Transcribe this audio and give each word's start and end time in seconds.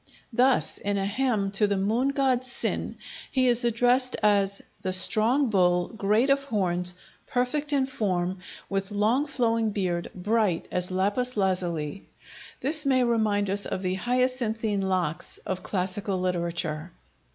Thus, 0.33 0.79
in 0.79 0.97
a 0.97 1.05
hymn 1.05 1.51
to 1.51 1.67
the 1.67 1.77
moon 1.77 2.07
god 2.07 2.43
Sin, 2.43 2.97
he 3.29 3.47
is 3.47 3.63
addressed 3.63 4.15
as 4.23 4.59
the 4.81 4.93
"strong 4.93 5.51
bull, 5.51 5.89
great 5.89 6.31
of 6.31 6.43
horns, 6.45 6.95
perfect 7.27 7.71
in 7.71 7.85
form, 7.85 8.39
with 8.67 8.89
long 8.89 9.27
flowing 9.27 9.69
beard, 9.69 10.09
bright 10.15 10.67
as 10.71 10.89
lapis 10.89 11.37
lazuli." 11.37 12.07
This 12.61 12.83
may 12.83 13.03
remind 13.03 13.47
us 13.47 13.67
of 13.67 13.83
the 13.83 13.93
"hyacinthine 13.93 14.81
locks" 14.81 15.37
of 15.45 15.61
classical 15.61 16.19
literature. 16.19 16.91